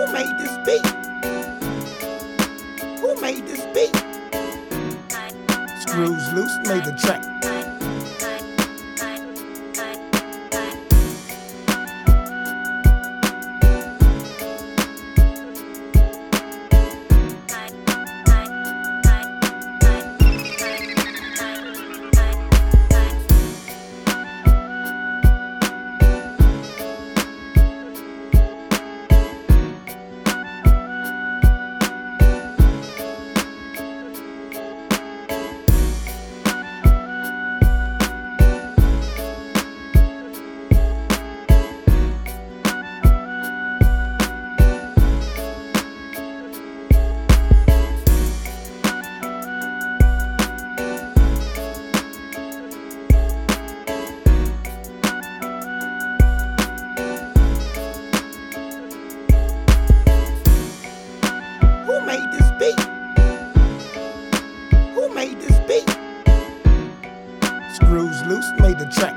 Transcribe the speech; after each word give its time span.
Who 0.00 0.10
made 0.14 0.38
this 0.38 0.56
beat? 0.64 0.86
Who 3.00 3.20
made 3.20 3.46
this 3.46 3.66
beat? 3.74 3.94
Screws 5.82 6.32
Loose 6.32 6.58
made 6.64 6.84
the 6.86 6.96
track. 6.98 7.22
Made 68.58 68.78
the 68.78 68.86
track. 68.86 69.16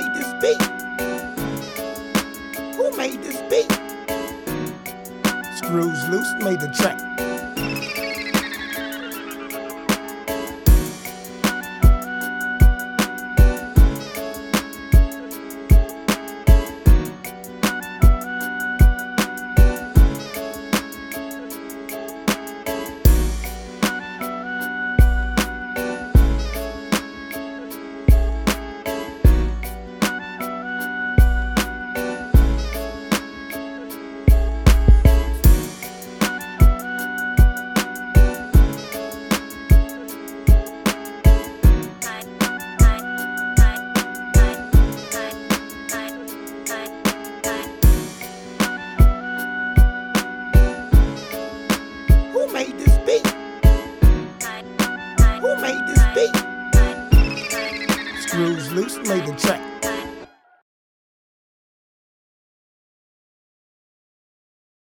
Made 0.00 0.14
this 0.14 0.32
beat? 0.40 0.62
Who 2.76 2.96
made 2.96 3.22
this 3.22 3.40
beat? 3.50 3.70
Screws 5.56 6.08
Loose 6.08 6.34
made 6.42 6.60
the 6.60 6.72
track. 6.74 7.29
Made 59.10 59.26
the 59.26 59.32
track. 59.32 59.69